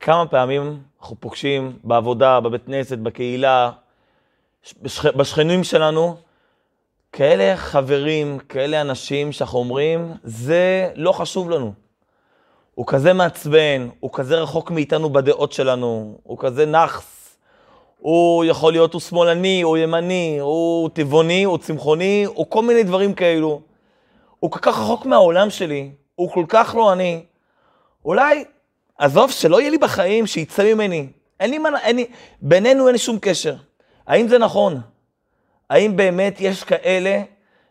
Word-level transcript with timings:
כמה 0.00 0.26
פעמים 0.26 0.80
אנחנו 1.00 1.16
פוגשים 1.20 1.78
בעבודה, 1.84 2.40
בבית 2.40 2.66
כנסת, 2.66 2.98
בקהילה, 2.98 3.70
בשכ... 4.82 5.04
בשכנים 5.16 5.64
שלנו, 5.64 6.16
כאלה 7.12 7.56
חברים, 7.56 8.38
כאלה 8.38 8.80
אנשים 8.80 9.32
שאנחנו 9.32 9.58
אומרים, 9.58 10.14
זה 10.24 10.90
לא 10.94 11.12
חשוב 11.12 11.50
לנו. 11.50 11.72
הוא 12.74 12.86
כזה 12.86 13.12
מעצבן, 13.12 13.88
הוא 14.00 14.10
כזה 14.12 14.36
רחוק 14.36 14.70
מאיתנו 14.70 15.10
בדעות 15.10 15.52
שלנו, 15.52 16.18
הוא 16.22 16.38
כזה 16.38 16.66
נאחס, 16.66 17.36
הוא 17.98 18.44
יכול 18.44 18.72
להיות, 18.72 18.92
הוא 18.92 19.00
שמאלני, 19.00 19.62
הוא 19.62 19.76
ימני, 19.76 20.38
הוא 20.40 20.90
טבעוני, 20.92 21.44
הוא 21.44 21.58
צמחוני, 21.58 22.24
הוא 22.24 22.46
כל 22.48 22.62
מיני 22.62 22.82
דברים 22.82 23.14
כאלו. 23.14 23.60
הוא 24.38 24.50
כל 24.50 24.58
כך 24.62 24.78
רחוק 24.78 25.06
מהעולם 25.06 25.50
שלי, 25.50 25.90
הוא 26.14 26.30
כל 26.30 26.44
כך 26.48 26.74
לא 26.78 26.92
אני. 26.92 27.24
אולי, 28.04 28.44
עזוב, 29.00 29.30
שלא 29.30 29.60
יהיה 29.60 29.70
לי 29.70 29.78
בחיים, 29.78 30.26
שיצא 30.26 30.74
ממני. 30.74 31.06
אין 31.40 31.50
לי 31.50 31.58
מה, 31.58 31.80
אין 31.82 31.96
לי, 31.96 32.06
בינינו 32.42 32.86
אין 32.86 32.92
לי 32.92 32.98
שום 32.98 33.18
קשר. 33.20 33.54
האם 34.06 34.28
זה 34.28 34.38
נכון? 34.38 34.80
האם 35.70 35.96
באמת 35.96 36.36
יש 36.40 36.64
כאלה 36.64 37.22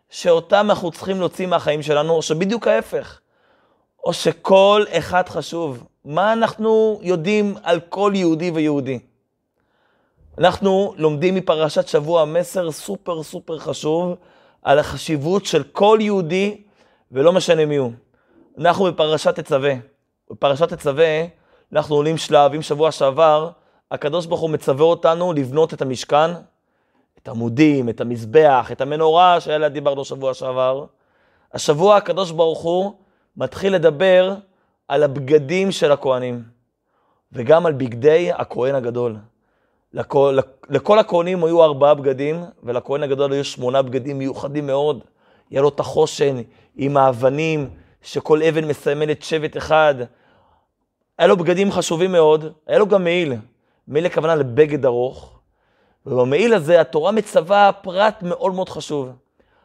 שאותם 0.09 0.65
אנחנו 0.69 0.91
צריכים 0.91 1.19
להוציא 1.19 1.47
מהחיים 1.47 1.81
שלנו, 1.81 2.13
או 2.13 2.21
שבדיוק 2.21 2.67
ההפך? 2.67 3.19
או 4.03 4.13
שכל 4.13 4.83
אחד 4.91 5.29
חשוב? 5.29 5.83
מה 6.05 6.33
אנחנו 6.33 6.99
יודעים 7.01 7.55
על 7.63 7.79
כל 7.79 8.11
יהודי 8.15 8.51
ויהודי? 8.51 8.99
אנחנו 10.37 10.93
לומדים 10.97 11.35
מפרשת 11.35 11.87
שבוע 11.87 12.25
מסר 12.25 12.71
סופר 12.71 13.23
סופר 13.23 13.59
חשוב 13.59 14.15
על 14.63 14.79
החשיבות 14.79 15.45
של 15.45 15.63
כל 15.63 15.97
יהודי, 16.01 16.61
ולא 17.11 17.33
משנה 17.33 17.65
מי 17.65 17.75
הוא. 17.75 17.91
אנחנו 18.59 18.85
בפרשת 18.85 19.39
תצווה. 19.39 19.73
בפרשת 20.31 20.73
תצווה 20.73 21.25
אנחנו 21.73 21.95
עולים 21.95 22.17
שלב, 22.17 22.53
אם 22.53 22.61
שבוע 22.61 22.91
שעבר, 22.91 23.49
הקדוש 23.91 24.25
ברוך 24.25 24.41
הוא 24.41 24.49
מצווה 24.49 24.85
אותנו 24.85 25.33
לבנות 25.33 25.73
את 25.73 25.81
המשכן, 25.81 26.31
את 27.17 27.27
עמודים, 27.27 27.89
את 27.89 28.01
המזבח, 28.01 28.69
את 28.71 28.81
המנורה 28.81 29.39
שעליה 29.39 29.69
דיברנו 29.69 30.05
שבוע 30.05 30.33
שעבר. 30.33 30.85
השבוע 31.53 31.95
הקדוש 31.95 32.31
ברוך 32.31 32.61
הוא 32.61 32.93
מתחיל 33.37 33.75
לדבר 33.75 34.35
על 34.87 35.03
הבגדים 35.03 35.71
של 35.71 35.91
הכהנים, 35.91 36.43
וגם 37.31 37.65
על 37.65 37.73
בגדי 37.73 38.31
הכהן 38.31 38.75
הגדול. 38.75 39.15
לכל, 39.93 40.37
לכל 40.69 40.99
הכהנים 40.99 41.43
היו 41.43 41.63
ארבעה 41.63 41.93
בגדים, 41.93 42.43
ולכהן 42.63 43.03
הגדול 43.03 43.31
היו 43.31 43.43
שמונה 43.43 43.81
בגדים 43.81 44.17
מיוחדים 44.17 44.67
מאוד. 44.67 45.03
היה 45.49 45.61
לו 45.61 45.69
את 45.69 45.79
החושן 45.79 46.37
עם 46.75 46.97
האבנים, 46.97 47.69
שכל 48.01 48.43
אבן 48.43 48.65
מסמלת 48.65 49.23
שבט 49.23 49.57
אחד. 49.57 49.95
היה 51.17 51.27
לו 51.27 51.37
בגדים 51.37 51.71
חשובים 51.71 52.11
מאוד, 52.11 52.53
היה 52.67 52.79
לו 52.79 52.87
גם 52.87 53.03
מעיל. 53.03 53.33
מעיל 53.87 54.05
הכוונה 54.05 54.35
לבגד 54.35 54.85
ארוך. 54.85 55.39
ובמעיל 56.05 56.53
הזה 56.53 56.81
התורה 56.81 57.11
מצווה 57.11 57.71
פרט 57.81 58.23
מאוד 58.23 58.53
מאוד 58.53 58.69
חשוב. 58.69 59.09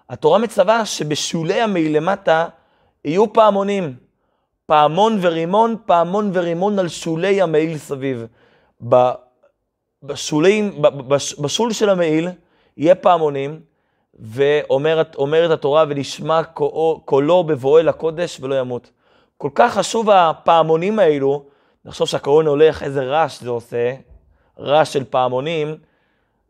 התורה 0.08 0.38
מצווה 0.38 0.86
שבשולי 0.86 1.60
המעיל 1.60 1.96
למטה 1.96 2.46
יהיו 3.04 3.32
פעמונים. 3.32 3.94
פעמון 4.66 5.18
ורימון, 5.22 5.76
פעמון 5.86 6.30
ורימון 6.34 6.78
על 6.78 6.88
שולי 6.88 7.42
המעיל 7.42 7.78
סביב. 7.78 8.26
בשולים, 10.02 10.82
בשול 11.40 11.72
של 11.72 11.90
המעיל 11.90 12.28
יהיה 12.76 12.94
פעמונים, 12.94 13.60
ואומרת 14.18 15.50
התורה, 15.52 15.84
ונשמע 15.88 16.42
קולו 17.04 17.44
בבואו 17.44 17.78
אל 17.78 17.88
הקודש 17.88 18.38
ולא 18.40 18.54
ימות. 18.54 18.90
כל 19.36 19.50
כך 19.54 19.74
חשוב 19.74 20.10
הפעמונים 20.10 20.98
האלו, 20.98 21.44
נחשוב 21.84 22.08
שהקורונה 22.08 22.50
הולך, 22.50 22.82
איזה 22.82 23.04
רעש 23.04 23.40
זה 23.40 23.50
עושה, 23.50 23.94
רעש 24.58 24.92
של 24.92 25.04
פעמונים, 25.04 25.76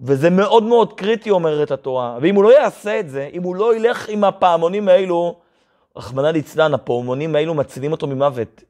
וזה 0.01 0.31
מאוד 0.31 0.63
מאוד 0.63 0.93
קריטי, 0.93 1.31
אומרת 1.31 1.71
התורה. 1.71 2.19
ואם 2.21 2.35
הוא 2.35 2.45
לא 2.45 2.59
יעשה 2.59 3.01
את 3.01 3.11
זה, 3.11 3.29
אם 3.33 3.43
הוא 3.43 3.57
לא 3.57 3.77
ילך 3.77 4.09
עם 4.09 4.25
הפעמונים 4.25 4.89
האלו, 4.89 5.37
רחמנא 5.97 6.27
ליצלן, 6.27 6.75
הפעמונים 6.75 7.37
האלו 7.37 7.55
מצילים 7.55 7.93
אותו 7.93 8.07
ממוות. 8.07 8.63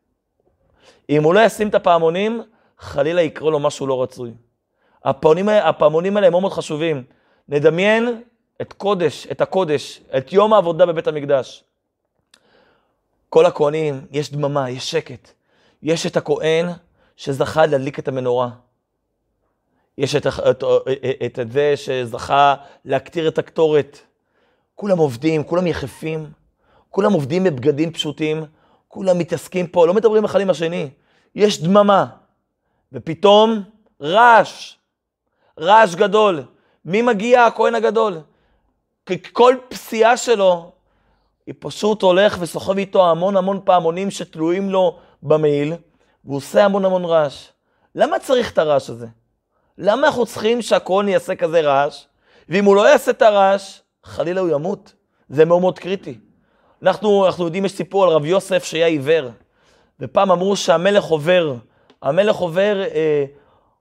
אם 1.11 1.23
הוא 1.23 1.35
לא 1.35 1.41
ישים 1.41 1.69
את 1.69 1.75
הפעמונים, 1.75 2.43
חלילה 2.79 3.23
יקרה 3.23 3.51
לו 3.51 3.59
משהו 3.59 3.87
לא 3.87 4.03
רצוי. 4.03 4.31
הפעמונים 5.05 6.17
האלה 6.17 6.27
הם 6.27 6.33
מאוד 6.33 6.41
מאוד 6.41 6.53
חשובים. 6.53 7.05
נדמיין 7.49 8.23
את 8.63 8.73
קודש, 8.73 9.27
את 9.27 9.41
הקודש, 9.41 10.01
את 10.17 10.33
יום 10.33 10.53
העבודה 10.53 10.87
בבית 10.87 11.07
המקדש. 11.07 11.65
כל 13.29 13.47
הכהנים, 13.47 14.07
יש 14.11 14.33
דממה, 14.33 14.71
יש 14.71 14.91
שקט. 14.91 15.33
יש 15.83 16.07
את 16.07 16.17
הכהן 16.17 16.67
שזכה 17.17 17.67
להדליק 17.67 17.99
את 17.99 18.09
המנורה. 18.09 18.51
יש 19.99 20.17
את, 20.17 20.27
את, 20.27 20.65
את, 21.27 21.39
את 21.39 21.53
זה 21.53 21.77
שזכה 21.77 22.55
להקטיר 22.85 23.29
את 23.29 23.39
הקטורת. 23.39 23.99
כולם 24.75 24.99
עובדים, 24.99 25.45
כולם 25.45 25.67
יחפים, 25.67 26.31
כולם 26.91 27.13
עובדים 27.13 27.45
בבגדים 27.45 27.93
פשוטים, 27.93 28.45
כולם 28.89 29.19
מתעסקים 29.19 29.67
פה, 29.67 29.87
לא 29.87 29.95
מדברים 29.95 30.25
אחד 30.25 30.41
עם 30.41 30.51
השני. 30.51 30.91
יש 31.35 31.63
דממה, 31.63 32.07
ופתאום 32.93 33.63
רעש, 34.01 34.75
רעש 35.61 35.95
גדול. 35.95 36.43
מי 36.85 37.03
מגיע? 37.03 37.47
הכהן 37.47 37.75
הגדול. 37.75 38.21
כי 39.07 39.23
כל 39.33 39.57
פסיעה 39.69 40.17
שלו, 40.17 40.73
היא 41.47 41.55
פשוט 41.59 42.03
הולך 42.03 42.37
וסוחב 42.41 42.79
איתו 42.79 43.11
המון 43.11 43.37
המון 43.37 43.61
פעמונים 43.65 44.11
שתלויים 44.11 44.71
לו 44.71 44.99
במעיל, 45.23 45.73
והוא 46.25 46.37
עושה 46.37 46.65
המון 46.65 46.85
המון 46.85 47.05
רעש. 47.05 47.49
למה 47.95 48.19
צריך 48.19 48.53
את 48.53 48.59
הרעש 48.59 48.91
הזה? 48.91 49.07
למה 49.79 50.07
אנחנו 50.07 50.27
צריכים 50.27 50.63
שהכהן 50.63 51.09
יעשה 51.09 51.35
כזה 51.35 51.61
רעש? 51.61 52.05
ואם 52.49 52.65
הוא 52.65 52.77
לא 52.77 52.89
יעשה 52.89 53.11
את 53.11 53.23
הרעש, 53.23 53.81
חלילה 54.05 54.41
הוא 54.41 54.49
ימות. 54.49 54.93
זה 55.29 55.45
מאוד 55.45 55.61
מאוד 55.61 55.79
קריטי. 55.79 56.19
אנחנו, 56.83 57.27
אנחנו 57.27 57.45
יודעים, 57.45 57.65
יש 57.65 57.73
סיפור 57.73 58.05
על 58.05 58.11
רב 58.11 58.25
יוסף 58.25 58.65
שהיה 58.65 58.87
עיוור, 58.87 59.29
ופעם 60.01 60.31
אמרו 60.31 60.57
שהמלך 60.57 61.05
עובר. 61.05 61.55
המלך 62.03 62.37
עובר, 62.37 62.83
אה, 62.95 63.25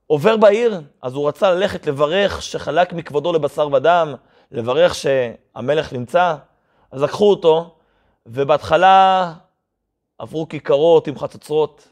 עובר 0.07 0.37
בעיר, 0.37 0.81
אז 1.01 1.13
הוא 1.13 1.27
רצה 1.27 1.51
ללכת 1.51 1.87
לברך 1.87 2.41
שחלק 2.41 2.93
מכבודו 2.93 3.33
לבשר 3.33 3.67
ודם, 3.73 4.15
לברך 4.53 4.95
שהמלך 4.95 5.93
נמצא, 5.93 6.35
אז 6.91 7.01
לקחו 7.01 7.29
אותו, 7.29 7.75
ובהתחלה 8.25 9.33
עברו 10.17 10.49
כיכרות 10.49 11.07
עם 11.07 11.19
חצוצרות, 11.19 11.87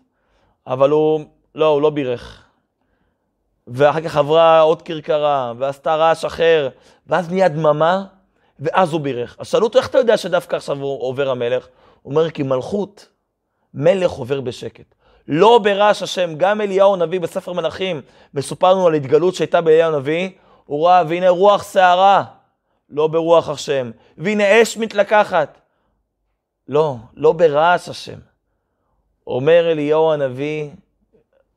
אבל 0.67 0.89
הוא, 0.89 1.21
לא, 1.55 1.65
הוא 1.65 1.81
לא 1.81 1.89
בירך. 1.89 2.43
ואחר 3.67 4.01
כך 4.01 4.17
עברה 4.17 4.59
עוד 4.59 4.81
כרכרה, 4.81 5.53
ועשתה 5.57 5.95
רעש 5.95 6.25
אחר, 6.25 6.69
ואז 7.07 7.31
נהיה 7.31 7.47
דממה, 7.47 8.03
ואז 8.59 8.93
הוא 8.93 9.01
בירך. 9.01 9.35
אז 9.39 9.47
שאלו 9.47 9.65
אותו, 9.65 9.79
איך 9.79 9.87
אתה 9.87 9.97
יודע 9.97 10.17
שדווקא 10.17 10.55
עכשיו 10.55 10.81
עובר 10.81 11.29
המלך? 11.29 11.67
הוא 12.01 12.11
אומר, 12.11 12.29
כי 12.29 12.43
מלכות, 12.43 13.07
מלך 13.73 14.11
עובר 14.11 14.41
בשקט. 14.41 14.95
לא 15.27 15.59
ברעש 15.63 16.03
השם, 16.03 16.35
גם 16.37 16.61
אליהו 16.61 16.93
הנביא 16.93 17.19
בספר 17.19 17.53
מלכים, 17.53 18.01
מסופר 18.33 18.73
לנו 18.73 18.87
על 18.87 18.93
התגלות 18.93 19.35
שהייתה 19.35 19.61
באליהו 19.61 19.93
הנביא, 19.95 20.29
הוא 20.65 20.87
ראה, 20.87 21.03
והנה 21.07 21.29
רוח 21.29 21.63
סערה, 21.63 22.23
לא 22.91 23.07
ברוח 23.07 23.49
השם, 23.49 23.91
והנה 24.17 24.61
אש 24.61 24.77
מתלקחת. 24.77 25.59
לא, 26.67 26.95
לא 27.15 27.31
ברעש 27.31 27.89
השם. 27.89 28.19
אומר 29.27 29.71
אליהו 29.71 30.11
הנביא, 30.11 30.69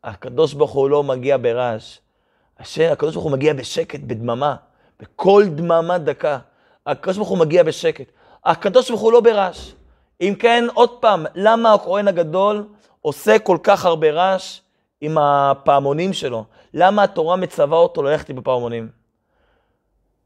הקדוש 0.05 0.55
ברוך 0.55 0.71
הוא 0.71 0.91
לא 0.91 1.03
מגיע 1.03 1.37
ברעש. 1.37 1.99
השם, 2.59 2.93
הקדוש 2.93 3.15
ברוך 3.15 3.25
הוא 3.25 3.33
מגיע 3.33 3.53
בשקט, 3.55 4.00
בדממה, 4.00 4.56
בכל 5.00 5.45
דממה 5.55 5.99
דקה. 5.99 6.39
הקדוש 6.87 7.17
ברוך 7.17 7.28
הוא 7.28 7.39
מגיע 7.39 7.62
בשקט. 7.62 8.12
הקדוש 8.45 8.91
ברוך 8.91 9.01
הוא 9.01 9.12
לא 9.12 9.21
ברעש. 9.21 9.72
אם 10.21 10.34
כן, 10.39 10.65
עוד 10.75 10.91
פעם, 11.01 11.27
למה 11.34 11.72
הכהן 11.72 12.09
הגדול 12.09 12.66
עושה 13.01 13.39
כל 13.39 13.59
כך 13.62 13.84
הרבה 13.84 14.11
רעש 14.11 14.61
עם 15.01 15.19
הפעמונים 15.19 16.13
שלו? 16.13 16.45
למה 16.75 17.03
התורה 17.03 17.36
מצווה 17.36 17.78
אותו 17.78 18.03
ללכת 18.03 18.28
עם 18.28 18.39
הפעמונים? 18.39 19.03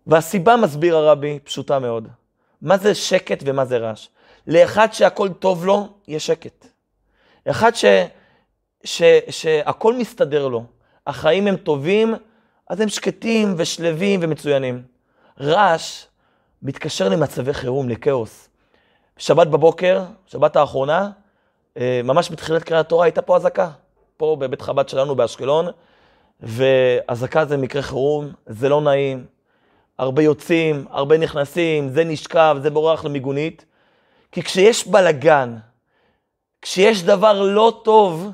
והסיבה, 0.09 0.57
מסביר 0.57 0.97
הרבי, 0.97 1.39
פשוטה 1.45 1.79
מאוד. 1.79 2.09
מה 2.63 2.79
זה 2.79 2.95
שקט 2.95 3.43
ומה 3.47 3.65
זה 3.65 3.79
רעש? 3.79 4.09
לאחד 4.47 4.93
שהכל 4.93 5.29
טוב 5.29 5.67
לו, 5.67 5.89
יש 6.09 6.27
שקט. 6.27 6.67
אחד 7.51 7.75
ש, 7.75 7.85
ש, 8.85 9.03
שהכל 9.31 9.97
מסתדר 9.97 10.49
לו, 10.49 10.65
החיים 11.07 11.47
הם 11.47 11.57
טובים, 11.57 12.15
אז 12.69 12.81
הם 12.81 12.89
שקטים 12.89 13.55
ושלווים 13.57 14.21
ומצוינים. 14.23 14.83
רעש 15.41 16.05
מתקשר 16.63 17.09
למצבי 17.09 17.55
חירום, 17.55 17.89
לכאוס. 17.89 18.49
שבת 19.17 19.47
בבוקר, 19.47 20.05
שבת 20.27 20.57
האחרונה, 20.57 21.11
אה, 21.77 22.01
ממש 22.05 22.31
בתחילת 22.31 22.63
קריאת 22.63 22.89
תורה, 22.89 23.05
הייתה 23.05 23.23
פה 23.23 23.37
אזעקה. 23.37 23.71
פה 24.17 24.37
בבית 24.41 24.63
חב"ד 24.63 24.89
שלנו 24.89 25.15
באשקלון, 25.17 25.67
ואזעקה 26.41 27.45
זה 27.45 27.57
מקרה 27.57 27.83
חירום, 27.83 28.33
זה 28.47 28.69
לא 28.69 28.81
נעים. 28.81 29.38
הרבה 29.99 30.23
יוצאים, 30.23 30.85
הרבה 30.91 31.19
נכנסים, 31.19 31.89
זה 31.89 32.05
נשכב, 32.05 32.57
זה 32.63 32.71
בורח 32.71 33.05
למיגונית. 33.05 33.65
כי 34.33 34.43
כשיש 34.43 34.89
בלגן, 34.89 35.57
כשיש 36.63 37.03
דבר 37.03 37.43
לא 37.43 37.81
טוב, 37.85 38.31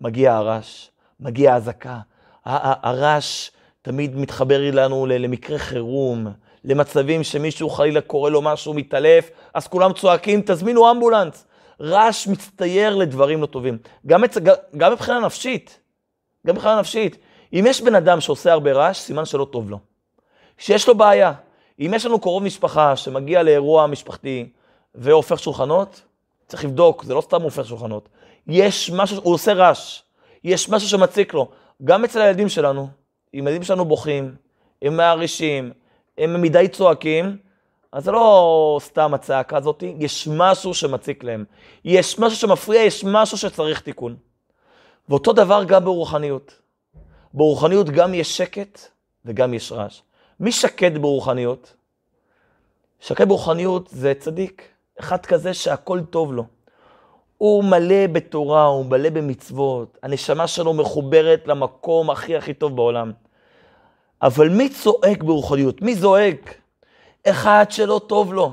מגיע 0.00 0.34
הרעש, 0.34 0.88
מגיע 1.20 1.54
האזעקה. 1.54 1.98
הרעש 2.44 3.50
תמיד 3.82 4.16
מתחבר 4.16 4.60
לנו 4.72 5.06
למקרה 5.06 5.58
חירום, 5.58 6.26
למצבים 6.64 7.24
שמישהו 7.24 7.70
חלילה 7.70 8.00
קורא 8.00 8.30
לו 8.30 8.42
משהו, 8.42 8.74
מתעלף, 8.74 9.30
אז 9.54 9.66
כולם 9.66 9.92
צועקים, 9.92 10.42
תזמינו 10.46 10.90
אמבולנס. 10.90 11.46
רעש 11.80 12.26
מצטייר 12.26 12.96
לדברים 12.96 13.40
לא 13.40 13.46
טובים. 13.46 13.78
גם, 14.06 14.20
מצ... 14.22 14.38
גם 14.76 14.92
מבחינה 14.92 15.20
נפשית, 15.20 15.80
גם 16.46 16.54
מבחינה 16.54 16.80
נפשית. 16.80 17.16
אם 17.52 17.64
יש 17.68 17.80
בן 17.80 17.94
אדם 17.94 18.20
שעושה 18.20 18.52
הרבה 18.52 18.72
רעש, 18.72 18.98
סימן 18.98 19.24
שלא 19.24 19.46
טוב 19.52 19.70
לו. 19.70 19.78
שיש 20.58 20.88
לו 20.88 20.94
בעיה. 20.94 21.32
אם 21.80 21.92
יש 21.94 22.06
לנו 22.06 22.20
קרוב 22.20 22.42
משפחה 22.42 22.96
שמגיע 22.96 23.42
לאירוע 23.42 23.86
משפחתי 23.86 24.48
והופך 24.94 25.38
שולחנות, 25.38 26.02
צריך 26.46 26.64
לבדוק, 26.64 27.04
זה 27.04 27.14
לא 27.14 27.20
סתם 27.20 27.42
הופך 27.42 27.66
שולחנות. 27.66 28.08
יש 28.46 28.90
משהו, 28.90 29.20
הוא 29.22 29.34
עושה 29.34 29.52
רעש, 29.52 30.02
יש 30.44 30.68
משהו 30.68 30.88
שמציק 30.88 31.34
לו. 31.34 31.48
גם 31.84 32.04
אצל 32.04 32.20
הילדים 32.20 32.48
שלנו, 32.48 32.88
אם 33.34 33.46
הילדים 33.46 33.62
שלנו 33.62 33.84
בוכים, 33.84 34.34
הם 34.82 34.96
מערישים, 34.96 35.72
הם 36.18 36.42
מדי 36.42 36.68
צועקים, 36.68 37.36
אז 37.92 38.04
זה 38.04 38.10
לא 38.12 38.78
סתם 38.82 39.14
הצעקה 39.14 39.56
הזאת, 39.56 39.82
יש 39.98 40.28
משהו 40.28 40.74
שמציק 40.74 41.24
להם. 41.24 41.44
יש 41.84 42.18
משהו 42.18 42.38
שמפריע, 42.38 42.82
יש 42.82 43.04
משהו 43.04 43.38
שצריך 43.38 43.80
תיקון. 43.80 44.16
ואותו 45.08 45.32
דבר 45.32 45.64
גם 45.64 45.84
ברוחניות. 45.84 46.58
ברוחניות 47.34 47.90
גם 47.90 48.14
יש 48.14 48.36
שקט 48.36 48.80
וגם 49.24 49.54
יש 49.54 49.72
רעש. 49.72 50.00
מי 50.40 50.52
שקט 50.52 50.92
ברוחניות? 50.92 51.74
שקט 53.00 53.26
ברוחניות 53.26 53.88
זה 53.88 54.12
צדיק, 54.18 54.62
אחד 55.00 55.26
כזה 55.26 55.54
שהכל 55.54 56.00
טוב 56.10 56.32
לו. 56.32 56.44
הוא 57.38 57.64
מלא 57.64 58.06
בתורה, 58.12 58.64
הוא 58.64 58.86
מלא 58.86 59.10
במצוות, 59.10 59.98
הנשמה 60.02 60.46
שלו 60.46 60.74
מחוברת 60.74 61.42
למקום 61.46 62.10
הכי 62.10 62.36
הכי 62.36 62.54
טוב 62.54 62.76
בעולם. 62.76 63.12
אבל 64.22 64.48
מי 64.48 64.68
צועק 64.68 65.22
ברוחניות? 65.22 65.82
מי 65.82 65.94
זועק? 65.94 66.54
אחד 67.26 67.64
שלא 67.70 68.00
טוב 68.06 68.34
לו, 68.34 68.52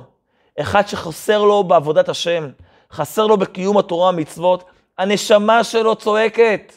אחד 0.59 0.87
שחסר 0.87 1.43
לו 1.43 1.63
בעבודת 1.63 2.09
השם, 2.09 2.49
חסר 2.91 3.27
לו 3.27 3.37
בקיום 3.37 3.77
התורה 3.77 4.09
המצוות, 4.09 4.63
הנשמה 4.97 5.63
שלו 5.63 5.95
צועקת. 5.95 6.73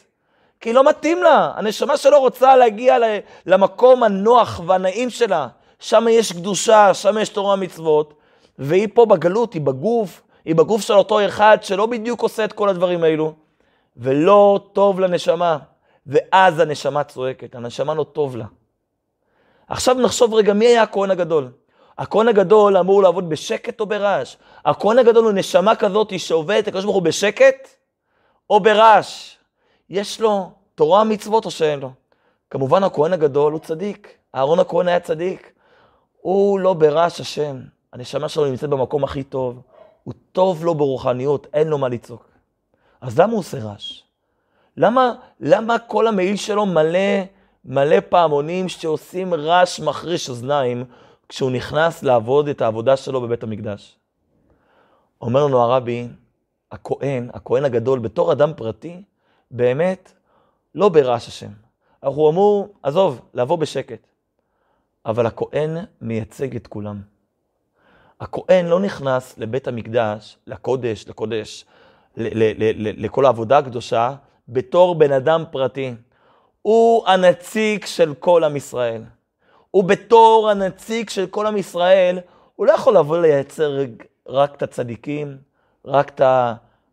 כי 0.61 0.73
לא 0.73 0.89
מתאים 0.89 1.23
לה, 1.23 1.51
הנשמה 1.55 1.97
שלו 1.97 2.19
רוצה 2.19 2.55
להגיע 2.55 2.97
למקום 3.45 4.03
הנוח 4.03 4.61
והנעים 4.65 5.09
שלה. 5.09 5.47
שם 5.79 6.05
יש 6.09 6.31
קדושה, 6.31 6.93
שם 6.93 7.17
יש 7.17 7.29
תורה 7.29 7.55
מצוות, 7.55 8.13
והיא 8.59 8.87
פה 8.93 9.05
בגלות, 9.05 9.53
היא 9.53 9.61
בגוף, 9.61 10.21
היא 10.45 10.55
בגוף 10.55 10.81
של 10.81 10.93
אותו 10.93 11.25
אחד 11.25 11.57
שלא 11.61 11.85
בדיוק 11.85 12.21
עושה 12.21 12.45
את 12.45 12.53
כל 12.53 12.69
הדברים 12.69 13.03
האלו, 13.03 13.33
ולא 13.97 14.59
טוב 14.73 14.99
לנשמה. 14.99 15.57
ואז 16.07 16.59
הנשמה 16.59 17.03
צועקת, 17.03 17.55
הנשמה 17.55 17.93
לא 17.93 18.03
טוב 18.03 18.37
לה. 18.37 18.45
עכשיו 19.67 19.95
נחשוב 19.95 20.33
רגע, 20.33 20.53
מי 20.53 20.65
היה 20.65 20.83
הכהן 20.83 21.11
הגדול? 21.11 21.51
הכהן 21.97 22.27
הגדול 22.27 22.77
אמור 22.77 23.03
לעבוד 23.03 23.29
בשקט 23.29 23.79
או 23.79 23.85
ברעש. 23.85 24.35
הכהן 24.65 24.99
הגדול 24.99 25.25
הוא 25.25 25.33
נשמה 25.33 25.75
כזאת 25.75 26.19
שעובדת, 26.19 26.67
הקדוש 26.67 26.83
ברוך 26.83 26.95
הוא 26.95 27.03
בשקט 27.03 27.67
או 28.49 28.59
ברעש. 28.59 29.36
יש 29.89 30.21
לו 30.21 30.51
תורה 30.75 31.03
מצוות 31.03 31.45
או 31.45 31.51
שאין 31.51 31.79
לו. 31.79 31.91
כמובן 32.49 32.83
הכהן 32.83 33.13
הגדול 33.13 33.53
הוא 33.53 33.59
צדיק, 33.59 34.17
אהרון 34.35 34.59
הכהן 34.59 34.87
היה 34.87 34.99
צדיק. 34.99 35.51
הוא 36.21 36.59
לא 36.59 36.73
ברעש 36.73 37.19
השם, 37.19 37.61
הנשמה 37.93 38.29
שלו 38.29 38.45
נמצאת 38.45 38.69
במקום 38.69 39.03
הכי 39.03 39.23
טוב. 39.23 39.61
הוא 40.03 40.13
טוב 40.31 40.65
לו 40.65 40.75
ברוחניות, 40.75 41.47
אין 41.53 41.67
לו 41.67 41.77
מה 41.77 41.89
לצעוק. 41.89 42.29
אז 43.01 43.19
למה 43.19 43.31
הוא 43.31 43.39
עושה 43.39 43.59
רעש? 43.59 44.01
למה, 44.77 45.13
למה 45.39 45.79
כל 45.79 46.07
המעיל 46.07 46.35
שלו 46.35 46.65
מלא, 46.65 47.23
מלא 47.65 47.97
פעמונים 48.09 48.69
שעושים 48.69 49.33
רעש 49.33 49.79
מחריש 49.79 50.29
אוזניים 50.29 50.85
כשהוא 51.29 51.51
נכנס 51.51 52.03
לעבוד 52.03 52.47
את 52.47 52.61
העבודה 52.61 52.97
שלו 52.97 53.21
בבית 53.21 53.43
המקדש? 53.43 53.97
אומר 55.21 55.45
לנו 55.45 55.61
הרבי, 55.61 56.07
הכהן, 56.71 57.29
הכהן 57.33 57.65
הגדול, 57.65 57.99
בתור 57.99 58.31
אדם 58.31 58.51
פרטי, 58.55 59.03
באמת 59.51 60.13
לא 60.75 60.89
ברעש 60.89 61.27
השם. 61.27 61.51
הוא 61.99 62.29
אמור, 62.29 62.73
עזוב, 62.83 63.21
לבוא 63.33 63.57
בשקט. 63.57 64.07
אבל 65.05 65.25
הכהן 65.25 65.77
מייצג 66.01 66.55
את 66.55 66.67
כולם. 66.67 67.01
הכהן 68.21 68.65
לא 68.65 68.79
נכנס 68.79 69.37
לבית 69.37 69.67
המקדש, 69.67 70.37
לקודש, 70.47 71.05
לקודש, 71.07 71.65
לכל 72.97 73.25
העבודה 73.25 73.57
הקדושה, 73.57 74.15
בתור 74.49 74.95
בן 74.95 75.11
אדם 75.11 75.43
פרטי. 75.51 75.93
הוא 76.61 77.07
הנציג 77.07 77.85
של 77.85 78.13
כל 78.19 78.43
עם 78.43 78.55
ישראל. 78.55 79.03
ובתור 79.73 80.49
הנציג 80.49 81.09
של 81.09 81.27
כל 81.27 81.47
עם 81.47 81.57
ישראל, 81.57 82.19
הוא 82.55 82.65
לא 82.65 82.71
יכול 82.71 82.97
לבוא 82.97 83.17
לייצר 83.17 83.77
רק 84.27 84.55
את 84.55 84.63
הצדיקים, 84.63 85.37
רק 85.85 86.09
את 86.09 86.21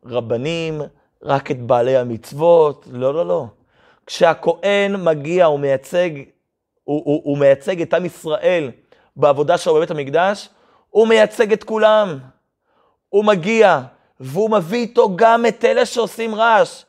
הרבנים, 0.05 0.83
רק 1.25 1.51
את 1.51 1.61
בעלי 1.61 1.97
המצוות, 1.97 2.87
לא, 2.91 3.15
לא, 3.15 3.27
לא. 3.27 3.47
כשהכהן 4.07 5.05
מגיע, 5.05 5.45
הוא 5.45 5.61
מייצג, 5.61 6.11
הוא, 6.85 7.03
הוא, 7.05 7.21
הוא 7.25 7.39
מייצג 7.39 7.83
את 7.83 7.95
עם 7.95 8.05
ישראל 8.05 8.71
בעבודה 9.17 9.59
שלו 9.59 9.75
בבית 9.75 9.91
המקדש, 9.91 10.49
הוא 10.91 11.09
מייצג 11.09 11.53
את 11.53 11.65
כולם. 11.65 12.19
הוא 13.09 13.25
מגיע, 13.25 13.81
והוא 14.21 14.51
מביא 14.51 14.79
איתו 14.79 15.17
גם 15.17 15.47
את 15.47 15.65
אלה 15.65 15.87
שעושים 15.87 16.35
רעש. 16.35 16.85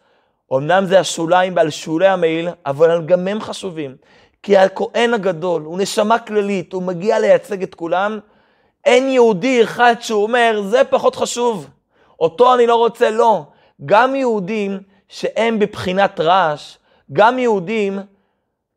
אמנם 0.53 0.85
זה 0.85 0.99
השוליים 0.99 1.55
ועל 1.55 1.69
שולי 1.69 2.07
המעיל, 2.07 2.49
אבל 2.65 3.05
גם 3.05 3.27
הם 3.27 3.41
חשובים. 3.41 3.95
כי 4.43 4.57
הכהן 4.57 5.13
הגדול 5.13 5.61
הוא 5.61 5.77
נשמה 5.77 6.19
כללית, 6.19 6.73
הוא 6.73 6.83
מגיע 6.83 7.19
לייצג 7.19 7.63
את 7.63 7.75
כולם. 7.75 8.19
אין 8.85 9.09
יהודי 9.09 9.63
אחד 9.63 9.95
שהוא 9.99 10.23
אומר, 10.23 10.61
זה 10.65 10.81
פחות 10.89 11.15
חשוב. 11.15 11.69
אותו 12.19 12.55
אני 12.55 12.67
לא 12.67 12.75
רוצה, 12.75 13.11
לא. 13.11 13.45
גם 13.85 14.15
יהודים 14.15 14.79
שהם 15.07 15.59
בבחינת 15.59 16.19
רעש, 16.19 16.77
גם 17.13 17.39
יהודים 17.39 17.99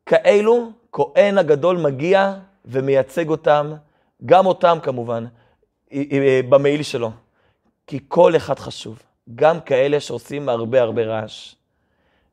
כאלו, 0.05 0.71
כהן 0.91 1.37
הגדול 1.37 1.77
מגיע 1.77 2.33
ומייצג 2.65 3.29
אותם, 3.29 3.73
גם 4.25 4.45
אותם 4.45 4.77
כמובן, 4.83 5.25
במעיל 6.49 6.83
שלו. 6.83 7.11
כי 7.87 7.99
כל 8.07 8.35
אחד 8.35 8.59
חשוב, 8.59 9.03
גם 9.35 9.61
כאלה 9.61 9.99
שעושים 9.99 10.49
הרבה 10.49 10.81
הרבה 10.81 11.03
רעש. 11.05 11.55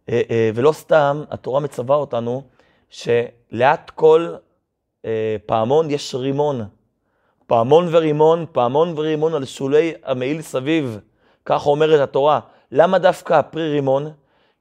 אה, 0.08 0.22
אה, 0.30 0.50
ולא 0.54 0.72
סתם, 0.72 1.24
התורה 1.30 1.60
מצווה 1.60 1.96
אותנו 1.96 2.42
שלאט 2.90 3.90
כל 3.94 4.34
אה, 5.04 5.36
פעמון 5.46 5.90
יש 5.90 6.14
רימון. 6.14 6.60
פעמון 7.46 7.88
ורימון, 7.90 8.46
פעמון 8.52 8.92
ורימון 8.96 9.34
על 9.34 9.44
שולי 9.44 9.94
המעיל 10.04 10.42
סביב. 10.42 10.98
כך 11.44 11.66
אומרת 11.66 12.00
התורה. 12.00 12.40
למה 12.72 12.98
דווקא 12.98 13.34
הפרי 13.34 13.70
רימון? 13.70 14.12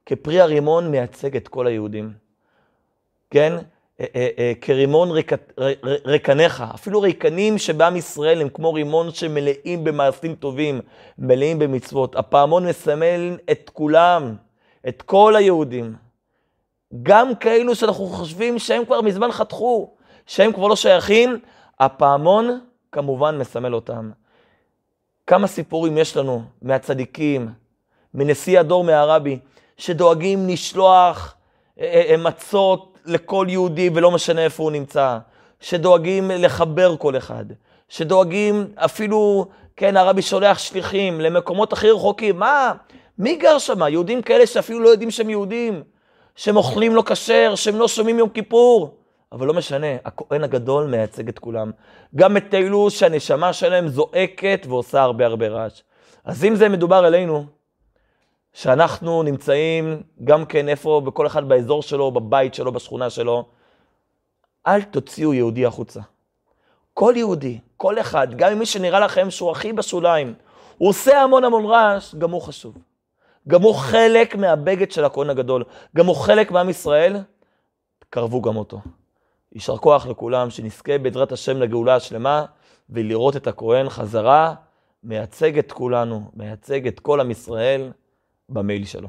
כי 0.06 0.16
פרי 0.16 0.40
הרימון 0.40 0.90
מייצג 0.90 1.36
את 1.36 1.48
כל 1.48 1.66
היהודים. 1.66 2.12
כן? 3.30 3.52
אה, 4.00 4.06
אה, 4.16 4.28
אה, 4.38 4.52
כרימון 4.60 5.08
ריקניך, 6.06 6.64
אפילו 6.74 7.00
ריקנים 7.00 7.58
שבעם 7.58 7.96
ישראל 7.96 8.40
הם 8.40 8.48
כמו 8.48 8.72
רימון 8.72 9.10
שמלאים 9.10 9.84
במעשים 9.84 10.34
טובים, 10.34 10.80
מלאים 11.18 11.58
במצוות. 11.58 12.16
הפעמון 12.16 12.66
מסמל 12.66 13.36
את 13.50 13.70
כולם, 13.72 14.34
את 14.88 15.02
כל 15.02 15.36
היהודים. 15.36 15.94
גם 17.02 17.34
כאלו 17.34 17.74
שאנחנו 17.74 18.06
חושבים 18.06 18.58
שהם 18.58 18.84
כבר 18.84 19.00
מזמן 19.00 19.32
חתכו, 19.32 19.94
שהם 20.26 20.52
כבר 20.52 20.66
לא 20.68 20.76
שייכים, 20.76 21.38
הפעמון 21.80 22.60
כמובן 22.92 23.38
מסמל 23.38 23.74
אותם. 23.74 24.10
כמה 25.26 25.46
סיפורים 25.46 25.98
יש 25.98 26.16
לנו 26.16 26.42
מהצדיקים, 26.62 27.48
מנשיא 28.16 28.60
הדור 28.60 28.84
מהרבי, 28.84 29.38
שדואגים 29.76 30.48
לשלוח 30.48 31.34
אה, 31.80 32.02
אה, 32.08 32.16
מצות 32.16 32.98
לכל 33.06 33.46
יהודי 33.48 33.90
ולא 33.94 34.10
משנה 34.10 34.44
איפה 34.44 34.62
הוא 34.62 34.72
נמצא, 34.72 35.18
שדואגים 35.60 36.30
לחבר 36.30 36.96
כל 36.96 37.16
אחד, 37.16 37.44
שדואגים 37.88 38.66
אפילו, 38.76 39.46
כן, 39.76 39.96
הרבי 39.96 40.22
שולח 40.22 40.58
שליחים 40.58 41.20
למקומות 41.20 41.72
הכי 41.72 41.90
רחוקים. 41.90 42.38
מה? 42.38 42.72
מי 43.18 43.36
גר 43.36 43.58
שם? 43.58 43.82
יהודים 43.88 44.22
כאלה 44.22 44.46
שאפילו 44.46 44.80
לא 44.80 44.88
יודעים 44.88 45.10
שהם 45.10 45.30
יהודים, 45.30 45.82
שהם 46.36 46.56
אוכלים 46.56 46.94
לא 46.94 47.02
כשר, 47.06 47.54
שהם 47.54 47.76
לא 47.76 47.88
שומעים 47.88 48.18
יום 48.18 48.28
כיפור. 48.28 48.94
אבל 49.32 49.46
לא 49.46 49.54
משנה, 49.54 49.86
הכהן 50.04 50.44
הגדול 50.44 50.86
מייצג 50.86 51.28
את 51.28 51.38
כולם. 51.38 51.70
גם 52.14 52.36
את 52.36 52.54
אלו 52.54 52.90
שהנשמה 52.90 53.52
שלהם 53.52 53.88
זועקת 53.88 54.66
ועושה 54.68 55.02
הרבה 55.02 55.26
הרבה 55.26 55.48
רעש. 55.48 55.82
אז 56.24 56.44
אם 56.44 56.54
זה 56.54 56.68
מדובר 56.68 57.06
אלינו, 57.06 57.44
שאנחנו 58.56 59.22
נמצאים 59.22 60.02
גם 60.24 60.44
כן 60.44 60.68
איפה, 60.68 61.02
בכל 61.04 61.26
אחד 61.26 61.48
באזור 61.48 61.82
שלו, 61.82 62.10
בבית 62.10 62.54
שלו, 62.54 62.72
בשכונה 62.72 63.10
שלו, 63.10 63.44
אל 64.66 64.82
תוציאו 64.82 65.34
יהודי 65.34 65.66
החוצה. 65.66 66.00
כל 66.94 67.14
יהודי, 67.16 67.58
כל 67.76 68.00
אחד, 68.00 68.28
גם 68.36 68.58
מי 68.58 68.66
שנראה 68.66 69.00
לכם 69.00 69.30
שהוא 69.30 69.50
הכי 69.50 69.72
בשוליים, 69.72 70.34
הוא 70.78 70.88
עושה 70.88 71.22
המון 71.22 71.44
המון 71.44 71.64
רעש, 71.64 72.14
גם 72.14 72.30
הוא 72.30 72.42
חשוב. 72.42 72.78
גם 73.48 73.62
הוא 73.62 73.74
חלק 73.74 74.34
מהבגד 74.36 74.90
של 74.90 75.04
הכהן 75.04 75.30
הגדול. 75.30 75.64
גם 75.96 76.06
הוא 76.06 76.16
חלק 76.16 76.50
מעם 76.50 76.68
ישראל, 76.68 77.16
קרבו 78.10 78.42
גם 78.42 78.56
אותו. 78.56 78.80
יישר 79.52 79.76
כוח 79.76 80.06
לכולם, 80.06 80.50
שנזכה 80.50 80.98
בעזרת 80.98 81.32
השם 81.32 81.56
לגאולה 81.56 81.96
השלמה, 81.96 82.44
ולראות 82.90 83.36
את 83.36 83.46
הכהן 83.46 83.88
חזרה, 83.88 84.54
מייצג 85.02 85.58
את 85.58 85.72
כולנו, 85.72 86.30
מייצג 86.34 86.86
את 86.86 87.00
כל 87.00 87.20
עם 87.20 87.30
ישראל 87.30 87.90
במייל 88.48 88.84
שלו. 88.84 89.08